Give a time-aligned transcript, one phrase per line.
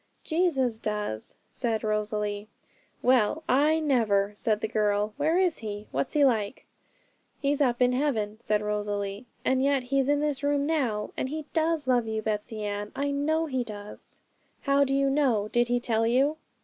[0.23, 2.47] 'Jesus does,' said Rosalie.
[3.03, 5.13] 'Well, I never!' said the girl.
[5.17, 5.85] 'Where is He?
[5.91, 6.65] what's He like?'
[7.39, 11.45] 'He's up in heaven,' said Rosalie, 'and yet He's in this room now, and He
[11.53, 14.21] does love you, Betsey Ann; I know He does.'
[14.61, 15.49] 'How do you know?
[15.49, 16.37] did He tell you?'